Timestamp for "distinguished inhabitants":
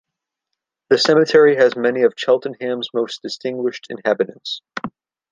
3.21-4.63